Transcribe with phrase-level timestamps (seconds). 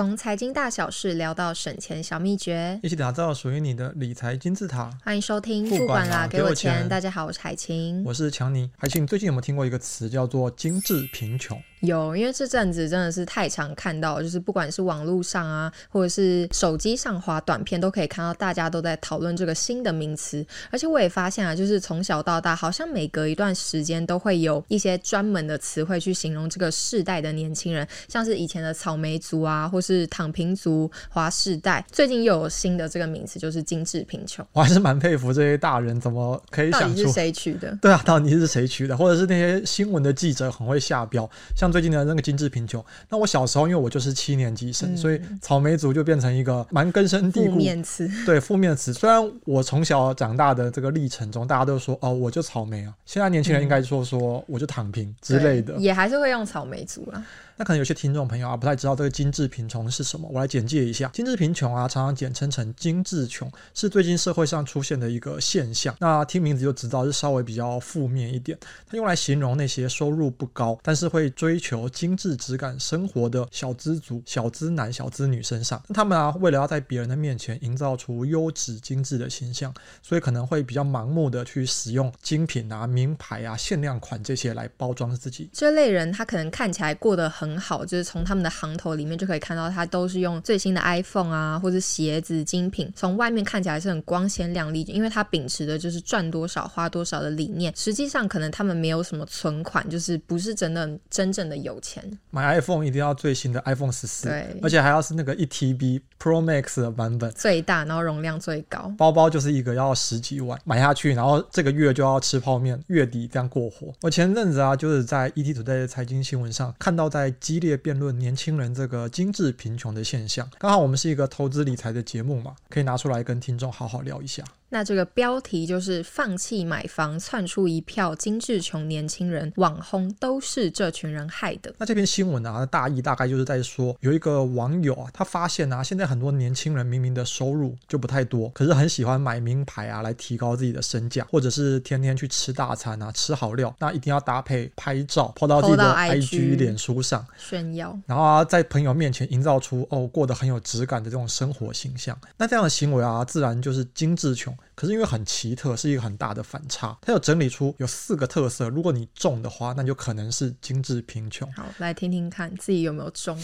[0.00, 4.90] 从财经大小事聊到省钱小秘诀，一起打造属于你的理财金字塔。
[5.04, 6.88] 欢迎收听，不管啦，给我钱。
[6.88, 8.70] 大家好，我是海晴，我是强尼。
[8.78, 11.60] 海晴，最近有没有听过一个词叫做“精致贫穷”？
[11.80, 20.46] 有，因为这阵子真的是太常看到，就是不管是网络上啊，或者是手机上滑短片，都可以看到大家都在讨论这个新的名词。
[20.70, 31.82] 而且我也发现啊，就是从小到大，好像每隔一段时间都会有一些专门的词汇去形容这个世代的年轻人，像是以前的草莓族啊，或是躺平族、华世代。
[31.90, 34.46] 最近又有新的这个名词，就是精致贫穷。
[34.52, 37.74] 我还是蛮佩服这些大人怎么可以想出，到底是谁取的？
[37.80, 38.94] 对啊，到底是谁取的？
[38.94, 41.26] 或者是那些新闻的记者很会下标，
[41.56, 41.70] 像。
[41.70, 48.10] 最近的那个精致贫穷，那我小时候因为我就是七年级生，嗯、所以草莓族就变成一个蛮根深蒂固负面词。
[48.26, 48.92] 对，负面词。
[48.92, 52.92] 虽然我从小长大的这个历程中，大家都说哦，我就草莓啊。
[53.06, 57.24] 现在年轻人应该说说我就躺平之类的，也还是会用草莓族啊。
[57.60, 61.10] 那可能有些听众朋友啊，不太知道这个精致贫穷是什么，我来简介一下。
[61.12, 65.94] 精致贫穷啊，常常简称成精致穷，是最近社会上出现的一个现象。
[66.00, 68.58] 那听名字就知道是稍微比较负面一点。
[68.86, 75.82] 它用来形容那些收入不高，但是会追求精致质感生活的小资族、小资男、小资女身上。
[75.92, 79.70] 他们啊，为了要在别人的面前营造出优质精致的形象，
[80.02, 85.50] 所以可能会比较盲目的去使用精品啊、名牌啊、限量款这些来包装自己。
[85.52, 87.49] 这类人他可能看起来过得很。
[87.50, 97.72] 很好，就是从他们的行头里面就可以看到，他都是用最新的 iPhone 啊，或者鞋子精品，从外面看起来是很光鲜亮丽，因为他秉持的就是赚多少花多少的理念。
[97.76, 102.04] 实际上，可能他们没有什么存款，就是不是真的真正的有钱。
[102.30, 108.92] 买 iPhone 一定要最新的 iPhone 十四，对，而且还要是那个一 TB Pro Max 的版本，最大，然后容量最高。
[108.96, 113.92] 包包就是一个要十几万买下去，然后这个月就要吃泡面，月底这样过活。
[114.02, 117.34] 我前阵子啊，就是在 ETtoday 的财经新闻上看到在。
[117.40, 124.44] 激烈辩论年轻人这个精致贫穷的现象，刚好我们是一个投资理财的节目嘛，可以拿出来跟听众好好聊一下。
[124.72, 131.74] 那这个标题就是放弃买房，窜出一票精致穷年轻人，网红都是这群人害的。
[131.78, 152.18] 那这篇新闻啊，大意大概就是在说，有一个网友啊，他发现啊，现在很多年轻人明明的收入就不太多，可是很喜欢买名牌啊，来提高自己的身价，或者是天天去吃大餐啊，吃好料，那一定要搭配拍照，po 到自己的 IG 脸书上炫耀，然后啊，在朋友面前营造出哦过得很有质感的这种生活形象。
[152.36, 154.56] 那这样的行为啊，自然就是精致穷。
[154.74, 156.96] 可是因为很奇特，是一个很大的反差。
[157.02, 161.50] 他有整理出有四个特色，如果你中的话，那就可能是精致贫穷。
[161.52, 163.38] 好，来听听看自己有没有中。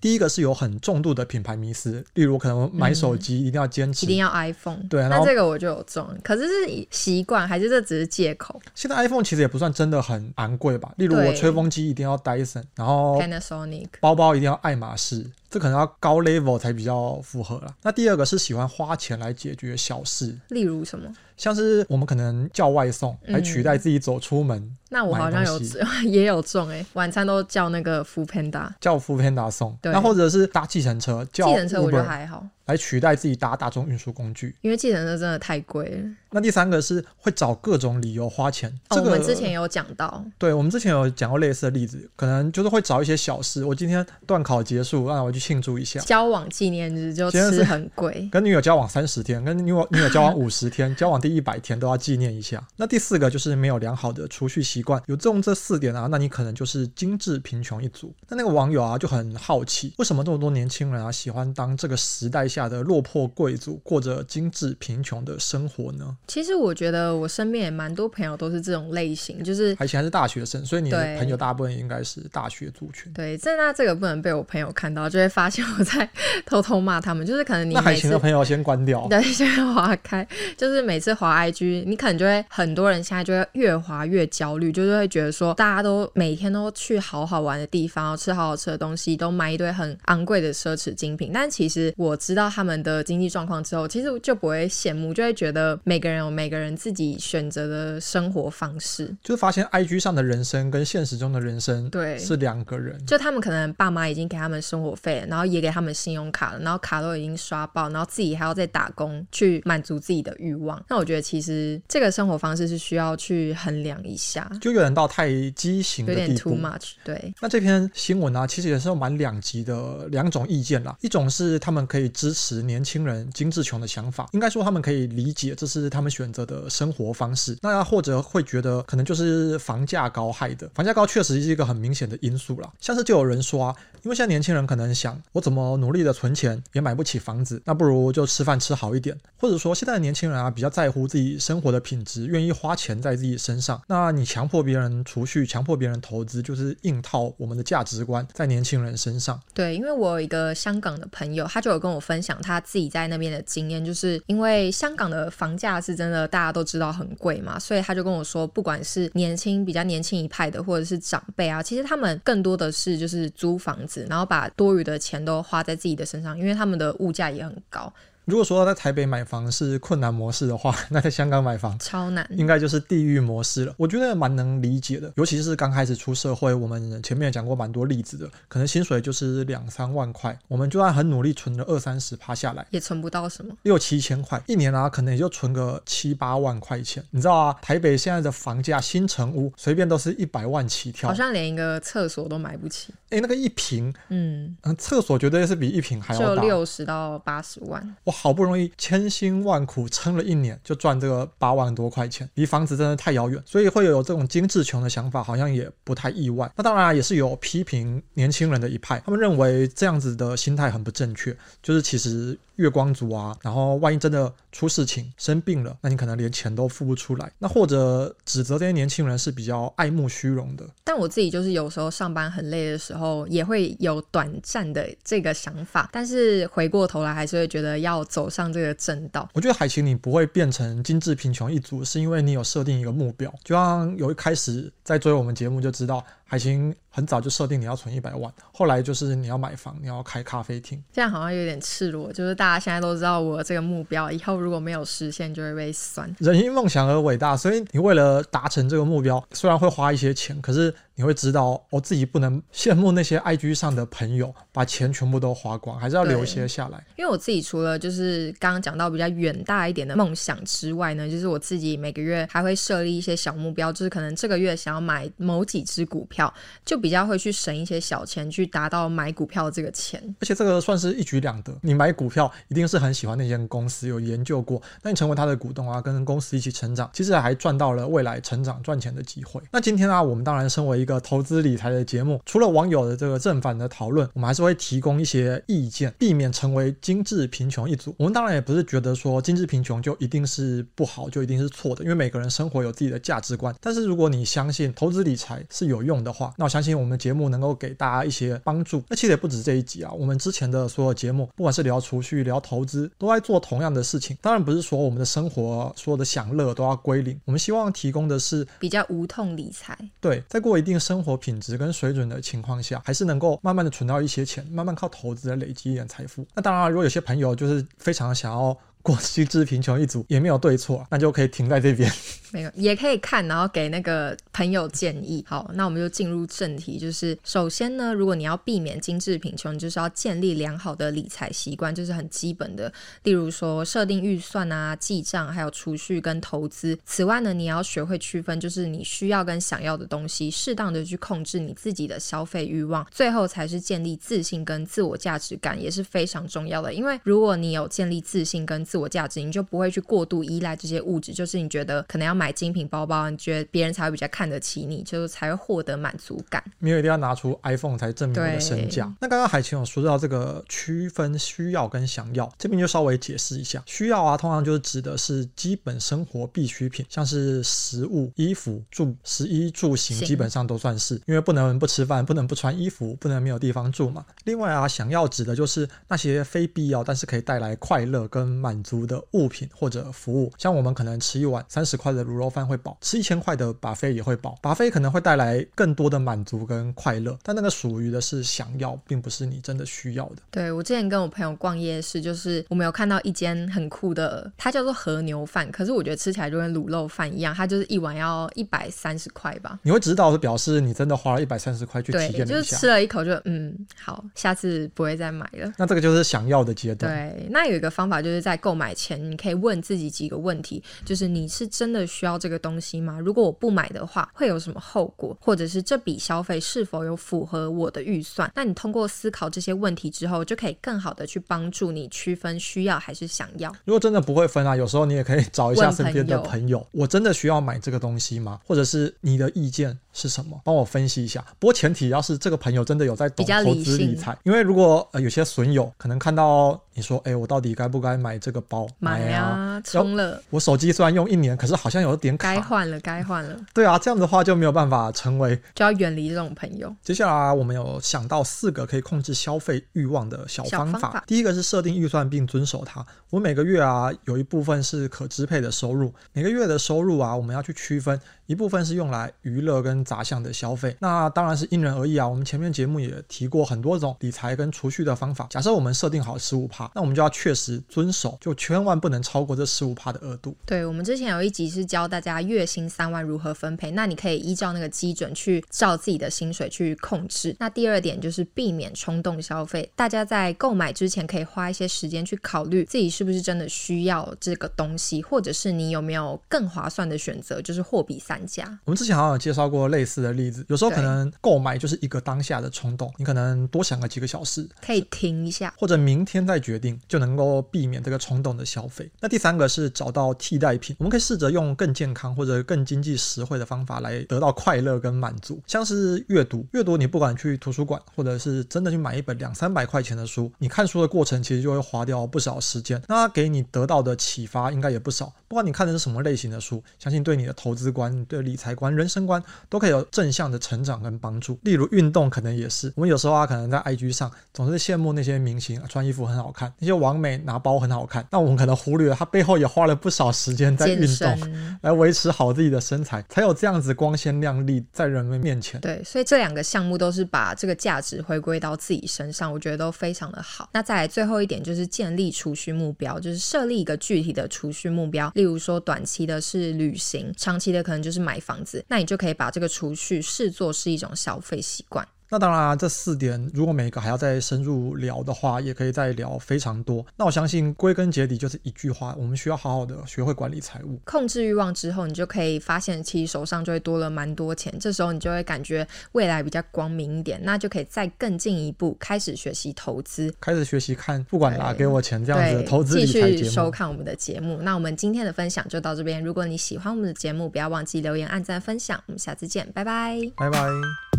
[0.00, 4.78] 第一个是有很重度的品牌迷思，例如可能买手机一定要坚持，嗯，一定要 iPhone。
[4.88, 8.60] 对，那这个我就有中，可是是习惯还是这只是借口？
[8.74, 10.92] 现在 iPhone 其实也不算真的很昂贵吧？
[10.96, 15.26] 例如我吹风机一定要 Dyson，然后 Panasonic，包包一定要爱马仕。
[15.50, 17.74] 这可能要高 level 才比较符合了。
[17.82, 21.12] 那第二个是喜欢花钱来解决小事，例如什么？
[21.36, 24.58] 像是我们可能叫外送来取代自己走出门。
[24.58, 25.60] 嗯、那我好像有
[26.04, 29.76] 也有中哎、欸，晚餐都叫那个 Foodpanda，叫 Foodpanda 送。
[29.82, 32.46] 对，那或者是搭计程车，叫计程车我觉得还好。
[32.70, 36.10] 来取代自己搭大众运输工具，因为计程车真的太贵了。
[36.32, 43.64] 那第三个是会找各种理由花钱，哦这个、我们之前有讲到，对，我们之前有讲过类似的例子，可能就是会找一些小事。
[43.64, 45.98] 我今天段考结束，让我去庆祝一下。
[46.00, 52.64] 交往纪念日就吃很贵，跟女友交往三十天，跟女友 女友交往五十天，交往第一百天都要纪念一下。
[52.76, 58.14] 那第四个就是没有良好的储蓄习惯，有中这四点啊，那你可能就是精致贫穷一族。
[58.28, 66.16] 那那个网友啊就很好奇，为什么这么多年轻人啊喜欢当这个时代下的落魄贵族过着精致贫穷的生活呢？
[66.26, 73.12] 其实我觉得我身边也蛮多朋友都是这种类型，就是而且还是大学生，所以你的朋友大部分应该是大学族群。
[73.12, 76.08] 对，这那这个不能被我朋友看到，就会发现我在
[76.44, 77.26] 偷偷骂他们。
[77.26, 80.26] 就是可能你每次那海晴的朋友先关掉， 对，先划开。
[80.56, 91.30] 就是每次划 IG，你可能就会很多人现在就会越划越焦虑，就是会觉得说大家都每天都去好好玩的地方，吃好好吃的东西，都买一堆很昂贵的奢侈精品。
[91.32, 99.16] 但其实我知道他们的经济状况之后，其实就不会羡慕，就会觉得每个人有每个人自己选择的生活方式。
[99.22, 102.98] 就发现 IG 上的人生跟现实中的人生对是两个人。
[103.06, 110.82] 就他们可能爸妈已经给他们生活费了，然后也给他们信用卡了，然后卡都已经刷爆，然后自己还要再打工去满足自己的欲望。
[110.88, 116.92] 那我觉得其实这个生活方式是需要去衡量一下，就有点到太畸形的地步，有点 too much。
[117.04, 117.34] 对。
[117.40, 120.96] 那这篇新闻呢、啊，其实也是有蛮两极的两种意见啦。
[121.00, 122.39] 一种是他们可以支持。
[122.40, 127.56] 持年轻人精致穷的想法，应该说他们可以理解这是他们选择的生活方式。
[127.60, 132.72] 那或者会觉得可能就是房价高害的，房价高确实是一个很明显的因素啦。
[132.80, 139.16] 像是就有人说啊，因为现在年轻人可能想，我怎么努力的存钱也买不起房子，那不如就吃饭吃好一点。
[139.38, 143.80] 或者说现在的年轻人啊，比较在乎自己生活的品质，愿意花钱在自己身上。
[143.88, 149.40] 那你强迫别人储蓄，强迫别人投资，就是硬套我们的价值观在年轻人身上。
[149.54, 167.92] 对，因为我有一个香港的朋友，他就有跟我分享他自己在那边的经验，就是因为香港的房价是真的大家都知道很贵嘛，所以他就跟我说，不管是年轻比较年轻一派的，或者是长辈啊，其实他们更多的是就是租房然后把多余的钱都花在自己的身上，因为他们的物价也很高。
[168.30, 173.74] 如果说在台北买房是困难模式的话， 那在香港买房超难，应该就是地狱模式了。
[173.76, 187.02] 我觉得蛮能理解的，尤其是刚开始出社会，我们前面也讲过蛮多例子的，可能薪水就是两三万块，我们就算很努力存了二三十趴下来，也存不到什么，六七千块，一年啊，可能也就存个七八万块钱。
[187.10, 192.94] 你知道啊，台北现在的房价，新城屋随便都是一百万起跳，好像连一个厕所都买不起。
[193.10, 197.96] 哎，那个一平，嗯嗯，厕所绝对是比一平还要大，就六十到八十万。
[198.04, 206.52] 哇，好不容易千辛万苦撑了一年，就赚这个八万多块钱，离房子真的太遥远，所以会有这种精致穷的想法，好像也不太意外。
[206.54, 212.38] 那当然也是有批评年轻人的一派，他们认为这样子的心态很不正确，就是其实。
[212.56, 217.30] 月光族啊，然后万一真的出事情生病了，那你可能连钱都付不出来。
[217.38, 220.64] 那或者指责这些年轻人是比较爱慕虚荣的。
[220.84, 229.28] 但我自己就是有时候上班很累的时候，也会有短暂的这个想法，但是回过头来还是会觉得要走上这个正道。
[229.34, 233.32] 我觉得海琴你不会变成精致贫穷一族，是因为你有设定一个目标。
[233.44, 236.04] 就像有一开始在追我们节目就知道。
[236.30, 242.12] 海晴很早就设定你要存一百万，后来就是你要买房，你要开咖啡厅，这样好像有点赤裸。
[242.12, 246.08] 就是大家现在都知道我这个目标，以后如果没有实现，就会被酸。
[246.20, 250.72] 人因梦想而伟大，所以你为了达成这个目标，虽然会花一些钱，可是。
[250.96, 256.84] 你会知道，我自己不能羡慕那些 IG 上的朋友，把钱全部都花光，还是要留一些下来。
[256.98, 266.19] 因为我自己除了就是刚刚讲到比较远大一点的梦想之外呢，就是我自己每个月还会设立一些小目标，就是可能这个月想要买某几只股票，
[266.66, 270.02] 就比较会去省一些小钱去达到买股票这个钱。
[270.20, 279.40] 而且这个算是一举两得，你买股票一定是很喜欢那间公司，有研究过，那你成为他的股东啊，跟公司一起成长，其实还赚到了未来成长赚钱的机会。
[279.50, 280.84] 那今天啊，我们当然身为一。
[280.90, 287.94] 个投资理财的节目，除了网友的这个正反的讨论，我们还是会提供一些意见，避免成为精致贫穷一族。
[287.96, 293.54] 我们当然也不是觉得说精致贫穷就一定是不好，就一定是错的，因为每个人生活有自己的价值观。
[293.60, 298.82] 但是如果你相信投资理财是有用的话，那我相信我们节目能够给大家一些帮助。
[298.88, 304.18] 那其实也不止这一集啊，我们之前的所有节目，不管是聊储蓄、聊投资，都在做同样的事情。
[304.20, 309.78] 当然不是说我们的生活所有的享乐都要归零，我们希望提供的是比较无痛理财。
[310.00, 310.80] 对，在过一定。
[310.80, 316.26] 生活品质跟水准的情况下，还是能够慢慢的存到一些钱，慢慢靠投资来累积一点财富。
[316.34, 318.56] 那当然，如果有些朋友就是非常想要。
[318.82, 321.90] 过精致贫穷一族也没有对错，那就可以停在这边。
[322.32, 325.24] 没有，也可以看，然后给那个朋友建议。
[325.26, 336.78] 好，那我们就进入正题，就是首先呢，如果你要避免精致贫穷，就是要建立良好的理财习惯，就是很基本的，例如说设定预算啊、记账，还有储蓄跟投资。
[336.86, 342.86] 此外呢，你要学会区分，就是你需要跟想要的东西，适当的去控制你自己的消费欲望。
[342.92, 346.72] 最后才是建立自信跟自我价值感，也是非常重要的。
[346.72, 356.40] 因为如果你有建立自信跟自我价值，你就不会去过度依赖这些物质，就是你觉得可能要买精品包包，你觉得别人才会比较看得起你，就是才会获得满足感。
[356.60, 358.84] 没有一定要拿出 iPhone 才证明我的身价。
[359.00, 363.60] 那刚刚海晴有说到这个区分需要跟想要，这边就稍微解释一下。
[363.66, 374.04] 需要啊，通常就是指的是基本生活必需品，像是食物、衣服、住、食衣住行，基本上都算是，因为不能不吃饭，不能不穿衣服，不能没有地方住嘛。
[374.24, 384.38] 另外啊，想要指的就是那些非必要，但是可以带来快乐跟满足的物品或者服务，像我们可能吃一碗三十块的卤肉饭会饱，吃一千块的 buffet 也会饱。
[384.42, 390.16] buffet 可能会带来更多的满足跟快乐，但那个属于的是想要，并不是你真的需要的。
[390.30, 399.58] 对，我之前跟我朋友逛夜市，就是我们有看到一间很酷的，它叫做和牛饭，可是我觉得吃起来就跟卤肉饭一样，它就是一碗要一百三十块吧。
[399.62, 405.52] 你会知道是表示你真的花了一百三十块去体验一下，就是吃了一口就嗯好，下次不会再买了。
[405.56, 406.92] 那这个就是想要的阶段。
[406.92, 409.10] 对，那有一个方法就是在购买前。
[409.10, 412.98] 你可以问自己几个问题，就是你是真的需要这个东西吗？
[413.00, 415.16] 如果我不买的话，会有什么后果？
[415.20, 418.30] 或者是这笔消费是否有符合我的预算？
[418.34, 423.50] 那你通过思考这些问题之后，就可以更好的去帮助你区分需要还是想要。
[423.64, 428.40] 如果真的不会分啊，有时候你也可以找一下身边的朋友，我真的需要买这个东西吗？
[428.46, 430.40] 或者是你的意见是什么？
[430.44, 431.24] 帮我分析一下。
[431.38, 438.66] 不过前提要是这个朋友真的有在懂投资理财，因为如果呃有些损友可能看到你说，哎，我到底该不该买这个包？
[438.78, 440.22] 买啊，充了。
[440.30, 442.34] 我手机虽然用一年，可是好像有点卡。
[442.34, 443.36] 该换了，该换了。
[443.52, 446.74] 对啊，这样的话就没有办法成为，就要远离这种朋友。
[446.82, 450.78] 接下来我们有想到四个可以控制消费欲望的小方法。
[450.78, 452.84] 方法第一个是设定预算并遵守它。
[453.10, 458.00] 我每个月啊有一部分是可支配的收入，每个月的收入啊我们要去区分。
[458.30, 462.06] 一部分是用来娱乐跟杂项的消费，那当然是因人而异啊。
[462.06, 465.26] 我们前面节目也提过很多种理财跟储蓄的方法。
[465.30, 470.36] 假设我们设定好十五趴，那我们就要确实遵守，就千万不能超过这十五趴的额度。
[470.46, 477.34] 对，我们之前有一集是教大家月薪三万如何分配，那你可以依照那个基准去照自己的薪水去控制。
[477.40, 488.19] 那第二点就是避免冲动消费，大家在购买之前可以花一些时间去考虑自己是不是真的需要这个东西，或者是你有没有更划算的选择，就是货比三。
[488.64, 498.90] 我们之前好像有介绍过类似的例子，有时候可能购买就是一个当下的冲动，你可能多想个几个小时，可以停一下，或者明天再决定，就能够避免这个冲动的消费。
[499.00, 506.46] 那第三个是找到替代品，我们可以试着用更健康或者更经济实惠的方法来得到快乐跟满足，像是阅读。
[506.52, 515.12] 阅读你不管去图书馆，或者是真的去买一本两三百块钱的书，你看书的过程其实就会花掉不少时间，那它给你得到的启发应该也不少。
[515.28, 521.38] 不管你看的是什么类型的书，相信对你的投资观、对理财观、人生观都可以有正向的成长跟帮助。
[521.44, 522.72] 例如运动，可能也是。
[522.74, 535.60] 我们有时候啊，可能在 IG 上总是羡慕那些明星穿衣服很好看，那些网美拿包很好看，那我们可能忽略了他背后也花了不少时间在运动，来维持好自己的身材，才有这样子光鲜亮丽在人们面前。
[535.60, 540.48] 对，所以这两个项目都是把这个价值回归到自己身上，我觉得都非常的好。
[540.52, 545.12] 那再来最后一点就是建立储蓄目标，就是设立一个具体的储蓄目标。
[545.14, 551.86] 例如说，短期的是旅行，长期的可能就是买房子，那你就可以把这个储蓄视作是一种消费习惯。
[552.10, 556.84] 那当然啊，这四点如果每个还要再深入聊的话，也可以再聊非常多。
[556.96, 564.52] 那我相信归根结底就是一句话：我们需要好好的学会管理财务，控制欲望之后，你就可以发现其实手上就会多了蛮多钱。
[564.58, 573.10] 这时候你就会感觉未来比较光明一点，那就可以再更进一步开始学习投资，开始学习看不管拿给我钱这样子的投资理财节目。
[573.10, 574.38] 继续收看我们的节目。
[574.42, 576.02] 那我们今天的分享就到这边。
[576.02, 578.82] 如果你喜欢我们的节目，不要忘记留言、按赞、分享。
[578.86, 580.89] 我们下次见，拜拜，拜拜。